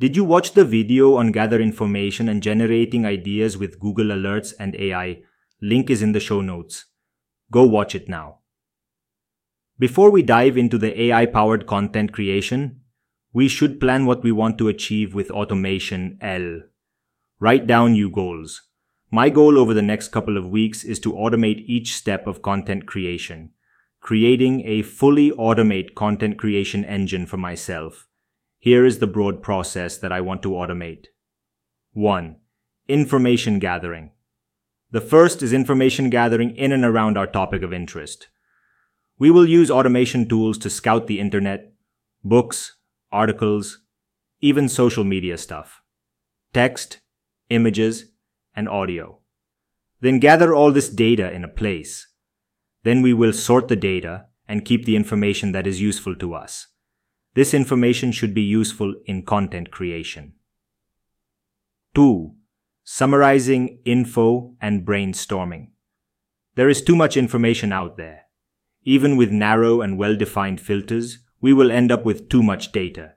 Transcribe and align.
Did 0.00 0.16
you 0.16 0.24
watch 0.24 0.52
the 0.52 0.64
video 0.64 1.16
on 1.16 1.30
gather 1.30 1.60
information 1.60 2.26
and 2.26 2.42
generating 2.42 3.04
ideas 3.04 3.58
with 3.58 3.78
Google 3.78 4.06
Alerts 4.06 4.54
and 4.58 4.74
AI? 4.74 5.18
Link 5.60 5.90
is 5.90 6.00
in 6.00 6.12
the 6.12 6.20
show 6.20 6.40
notes. 6.40 6.86
Go 7.52 7.64
watch 7.64 7.94
it 7.94 8.08
now. 8.08 8.38
Before 9.78 10.10
we 10.10 10.22
dive 10.22 10.56
into 10.56 10.78
the 10.78 10.98
AI 10.98 11.26
powered 11.26 11.66
content 11.66 12.14
creation, 12.14 12.80
we 13.34 13.46
should 13.46 13.78
plan 13.78 14.06
what 14.06 14.22
we 14.22 14.32
want 14.32 14.56
to 14.56 14.68
achieve 14.68 15.14
with 15.14 15.30
automation 15.30 16.16
L. 16.22 16.62
Write 17.38 17.66
down 17.66 17.94
your 17.94 18.10
goals. 18.10 18.62
My 19.10 19.28
goal 19.28 19.58
over 19.58 19.74
the 19.74 19.82
next 19.82 20.08
couple 20.08 20.38
of 20.38 20.48
weeks 20.48 20.82
is 20.82 20.98
to 21.00 21.12
automate 21.12 21.66
each 21.66 21.94
step 21.94 22.26
of 22.26 22.40
content 22.40 22.86
creation, 22.86 23.50
creating 24.00 24.66
a 24.66 24.80
fully 24.80 25.30
automate 25.32 25.94
content 25.94 26.38
creation 26.38 26.86
engine 26.86 27.26
for 27.26 27.36
myself. 27.36 28.06
Here 28.62 28.84
is 28.84 28.98
the 28.98 29.06
broad 29.06 29.42
process 29.42 29.96
that 29.96 30.12
I 30.12 30.20
want 30.20 30.42
to 30.42 30.50
automate. 30.50 31.06
1. 31.94 32.36
Information 32.88 33.58
gathering. 33.58 34.10
The 34.90 35.00
first 35.00 35.42
is 35.42 35.54
information 35.54 36.10
gathering 36.10 36.54
in 36.56 36.70
and 36.70 36.84
around 36.84 37.16
our 37.16 37.26
topic 37.26 37.62
of 37.62 37.72
interest. 37.72 38.28
We 39.18 39.30
will 39.30 39.48
use 39.48 39.70
automation 39.70 40.28
tools 40.28 40.58
to 40.58 40.68
scout 40.68 41.06
the 41.06 41.20
internet, 41.20 41.72
books, 42.22 42.76
articles, 43.10 43.80
even 44.42 44.68
social 44.68 45.04
media 45.04 45.38
stuff, 45.38 45.80
text, 46.52 47.00
images, 47.48 48.10
and 48.54 48.68
audio. 48.68 49.20
Then 50.02 50.18
gather 50.18 50.54
all 50.54 50.70
this 50.70 50.90
data 50.90 51.32
in 51.32 51.44
a 51.44 51.48
place. 51.48 52.08
Then 52.82 53.00
we 53.00 53.14
will 53.14 53.32
sort 53.32 53.68
the 53.68 53.76
data 53.76 54.26
and 54.46 54.66
keep 54.66 54.84
the 54.84 54.96
information 54.96 55.52
that 55.52 55.66
is 55.66 55.80
useful 55.80 56.14
to 56.16 56.34
us. 56.34 56.66
This 57.34 57.54
information 57.54 58.10
should 58.10 58.34
be 58.34 58.42
useful 58.42 58.94
in 59.06 59.24
content 59.24 59.70
creation. 59.70 60.32
2. 61.94 62.34
Summarizing 62.82 63.78
info 63.84 64.56
and 64.60 64.84
brainstorming. 64.84 65.68
There 66.56 66.68
is 66.68 66.82
too 66.82 66.96
much 66.96 67.16
information 67.16 67.72
out 67.72 67.96
there. 67.96 68.22
Even 68.82 69.16
with 69.16 69.30
narrow 69.30 69.80
and 69.80 69.96
well-defined 69.96 70.60
filters, 70.60 71.18
we 71.40 71.52
will 71.52 71.70
end 71.70 71.92
up 71.92 72.04
with 72.04 72.28
too 72.28 72.42
much 72.42 72.72
data. 72.72 73.14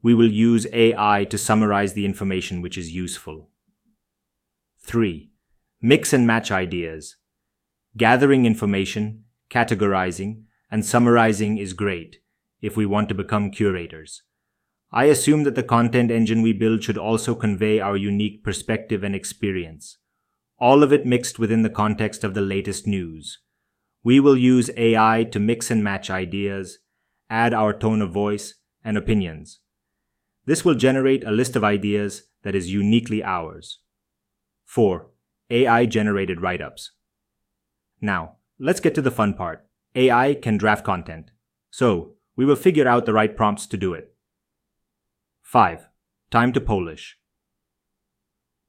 We 0.00 0.14
will 0.14 0.30
use 0.30 0.68
AI 0.72 1.24
to 1.24 1.36
summarize 1.36 1.94
the 1.94 2.06
information 2.06 2.62
which 2.62 2.78
is 2.78 2.92
useful. 2.92 3.50
3. 4.82 5.32
Mix 5.82 6.12
and 6.12 6.24
match 6.24 6.52
ideas. 6.52 7.16
Gathering 7.96 8.46
information, 8.46 9.24
categorizing, 9.50 10.44
and 10.70 10.86
summarizing 10.86 11.58
is 11.58 11.72
great 11.72 12.20
if 12.60 12.76
we 12.76 12.86
want 12.86 13.08
to 13.08 13.14
become 13.14 13.50
curators. 13.50 14.22
I 14.92 15.04
assume 15.04 15.44
that 15.44 15.54
the 15.54 15.62
content 15.62 16.10
engine 16.10 16.42
we 16.42 16.52
build 16.52 16.82
should 16.82 16.98
also 16.98 17.34
convey 17.34 17.78
our 17.78 17.96
unique 17.96 18.42
perspective 18.42 19.04
and 19.04 19.14
experience, 19.14 19.98
all 20.58 20.82
of 20.82 20.92
it 20.92 21.06
mixed 21.06 21.38
within 21.38 21.62
the 21.62 21.70
context 21.70 22.24
of 22.24 22.34
the 22.34 22.40
latest 22.40 22.86
news. 22.86 23.38
We 24.02 24.18
will 24.18 24.36
use 24.36 24.70
AI 24.76 25.24
to 25.30 25.38
mix 25.38 25.70
and 25.70 25.84
match 25.84 26.10
ideas, 26.10 26.78
add 27.28 27.54
our 27.54 27.72
tone 27.72 28.02
of 28.02 28.10
voice, 28.10 28.54
and 28.84 28.96
opinions. 28.96 29.60
This 30.46 30.64
will 30.64 30.74
generate 30.74 31.24
a 31.24 31.30
list 31.30 31.54
of 31.54 31.62
ideas 31.62 32.24
that 32.42 32.54
is 32.54 32.72
uniquely 32.72 33.22
ours. 33.22 33.78
4. 34.64 35.06
AI 35.50 35.86
generated 35.86 36.40
write 36.40 36.60
ups. 36.60 36.92
Now, 38.00 38.36
let's 38.58 38.80
get 38.80 38.94
to 38.94 39.02
the 39.02 39.10
fun 39.10 39.34
part. 39.34 39.66
AI 39.94 40.34
can 40.34 40.56
draft 40.56 40.84
content. 40.84 41.30
So, 41.70 42.14
we 42.40 42.46
will 42.46 42.56
figure 42.56 42.88
out 42.88 43.04
the 43.04 43.12
right 43.12 43.36
prompts 43.36 43.66
to 43.66 43.76
do 43.76 43.92
it. 43.92 44.14
5. 45.42 45.90
Time 46.30 46.54
to 46.54 46.60
polish. 46.62 47.18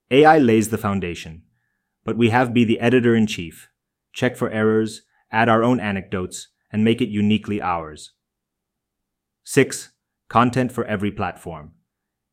AI 0.10 0.40
lays 0.40 0.68
the 0.68 0.78
foundation, 0.78 1.44
but 2.04 2.18
we 2.18 2.32
have 2.32 2.48
to 2.50 2.54
be 2.54 2.66
the 2.66 2.82
editor 2.82 3.16
in 3.16 3.28
chief, 3.28 3.70
check 4.12 4.36
for 4.36 4.50
errors, 4.50 5.04
add 5.32 5.48
our 5.48 5.64
own 5.64 5.80
anecdotes, 5.80 6.50
and 6.70 6.84
make 6.84 7.00
it 7.00 7.08
uniquely 7.08 7.62
ours. 7.62 8.12
6. 9.46 9.94
Content 10.28 10.74
for 10.74 10.84
every 10.84 11.10
platform. 11.10 11.72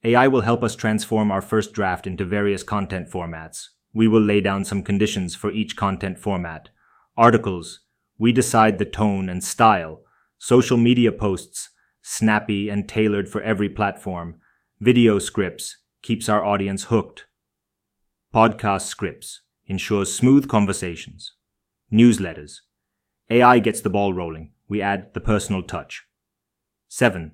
AI 0.02 0.26
will 0.26 0.40
help 0.40 0.64
us 0.64 0.74
transform 0.74 1.30
our 1.30 1.40
first 1.40 1.72
draft 1.72 2.04
into 2.04 2.24
various 2.24 2.64
content 2.64 3.08
formats. 3.08 3.68
We 3.94 4.08
will 4.08 4.22
lay 4.22 4.40
down 4.40 4.64
some 4.64 4.82
conditions 4.82 5.36
for 5.36 5.52
each 5.52 5.76
content 5.76 6.18
format. 6.18 6.70
Articles, 7.16 7.82
we 8.18 8.32
decide 8.32 8.78
the 8.78 8.84
tone 8.84 9.28
and 9.28 9.44
style. 9.44 10.00
Social 10.38 10.76
media 10.76 11.10
posts, 11.10 11.70
snappy 12.00 12.68
and 12.68 12.88
tailored 12.88 13.28
for 13.28 13.42
every 13.42 13.68
platform. 13.68 14.36
Video 14.80 15.18
scripts, 15.18 15.78
keeps 16.02 16.28
our 16.28 16.44
audience 16.44 16.84
hooked. 16.84 17.26
Podcast 18.32 18.82
scripts, 18.82 19.42
ensures 19.66 20.14
smooth 20.14 20.48
conversations. 20.48 21.32
Newsletters, 21.92 22.60
AI 23.30 23.58
gets 23.58 23.80
the 23.80 23.90
ball 23.90 24.14
rolling. 24.14 24.52
We 24.68 24.80
add 24.80 25.12
the 25.12 25.20
personal 25.20 25.62
touch. 25.62 26.04
7. 26.88 27.32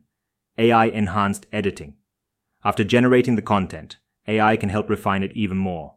AI 0.56 0.86
enhanced 0.86 1.46
editing. 1.52 1.96
After 2.64 2.84
generating 2.84 3.36
the 3.36 3.42
content, 3.42 3.98
AI 4.26 4.56
can 4.56 4.70
help 4.70 4.88
refine 4.88 5.22
it 5.22 5.32
even 5.34 5.58
more. 5.58 5.96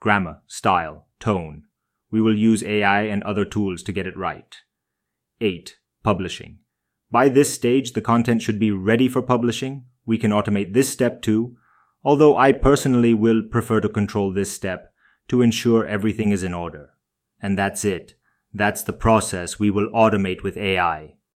Grammar, 0.00 0.42
style, 0.46 1.06
tone. 1.18 1.64
We 2.10 2.20
will 2.20 2.36
use 2.36 2.62
AI 2.62 3.02
and 3.02 3.22
other 3.22 3.44
tools 3.46 3.82
to 3.84 3.92
get 3.92 4.06
it 4.06 4.16
right. 4.16 4.54
8. 5.40 5.76
Publishing. 6.02 6.58
By 7.10 7.28
this 7.28 7.52
stage, 7.52 7.92
the 7.92 8.00
content 8.00 8.42
should 8.42 8.58
be 8.58 8.70
ready 8.70 9.08
for 9.08 9.22
publishing. 9.22 9.84
We 10.04 10.18
can 10.18 10.30
automate 10.30 10.72
this 10.72 10.88
step 10.88 11.22
too, 11.22 11.56
although 12.02 12.36
I 12.36 12.52
personally 12.52 13.14
will 13.14 13.42
prefer 13.42 13.80
to 13.80 13.88
control 13.88 14.32
this 14.32 14.50
step 14.50 14.92
to 15.28 15.42
ensure 15.42 15.86
everything 15.86 16.30
is 16.30 16.42
in 16.42 16.54
order. 16.54 16.90
And 17.40 17.56
that's 17.56 17.84
it. 17.84 18.14
That's 18.52 18.82
the 18.82 18.92
process 18.92 19.58
we 19.58 19.70
will 19.70 19.90
automate 19.90 20.42
with 20.42 20.56
AI. 20.56 21.14